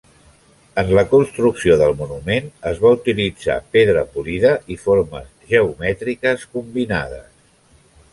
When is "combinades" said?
6.57-7.29